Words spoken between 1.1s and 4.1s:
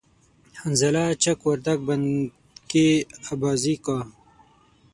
چک وردگ بند کی آبازی کا